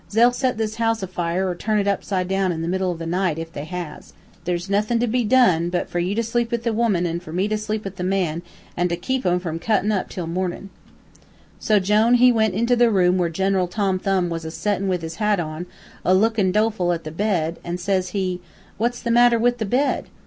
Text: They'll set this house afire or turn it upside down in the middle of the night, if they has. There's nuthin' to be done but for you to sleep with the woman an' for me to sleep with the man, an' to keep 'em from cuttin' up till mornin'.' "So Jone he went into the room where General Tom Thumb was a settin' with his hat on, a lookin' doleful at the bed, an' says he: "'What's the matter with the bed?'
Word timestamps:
They'll 0.09 0.31
set 0.31 0.57
this 0.57 0.77
house 0.77 1.03
afire 1.03 1.47
or 1.47 1.53
turn 1.53 1.77
it 1.77 1.87
upside 1.87 2.27
down 2.27 2.51
in 2.51 2.63
the 2.63 2.67
middle 2.67 2.91
of 2.91 2.97
the 2.97 3.05
night, 3.05 3.37
if 3.37 3.53
they 3.53 3.65
has. 3.65 4.13
There's 4.45 4.67
nuthin' 4.67 4.99
to 4.99 5.05
be 5.05 5.23
done 5.23 5.69
but 5.69 5.91
for 5.91 5.99
you 5.99 6.15
to 6.15 6.23
sleep 6.23 6.49
with 6.49 6.63
the 6.63 6.73
woman 6.73 7.05
an' 7.05 7.19
for 7.19 7.31
me 7.31 7.47
to 7.49 7.55
sleep 7.55 7.83
with 7.83 7.97
the 7.97 8.03
man, 8.03 8.41
an' 8.75 8.87
to 8.87 8.95
keep 8.95 9.23
'em 9.27 9.39
from 9.39 9.59
cuttin' 9.59 9.91
up 9.91 10.09
till 10.09 10.25
mornin'.' 10.25 10.71
"So 11.59 11.77
Jone 11.77 12.15
he 12.15 12.31
went 12.31 12.55
into 12.55 12.75
the 12.75 12.89
room 12.89 13.19
where 13.19 13.29
General 13.29 13.67
Tom 13.67 13.99
Thumb 13.99 14.31
was 14.31 14.43
a 14.43 14.49
settin' 14.49 14.87
with 14.87 15.03
his 15.03 15.17
hat 15.17 15.39
on, 15.39 15.67
a 16.03 16.15
lookin' 16.15 16.51
doleful 16.51 16.93
at 16.93 17.03
the 17.03 17.11
bed, 17.11 17.59
an' 17.63 17.77
says 17.77 18.09
he: 18.09 18.41
"'What's 18.79 19.03
the 19.03 19.11
matter 19.11 19.37
with 19.37 19.59
the 19.59 19.65
bed?' 19.67 20.07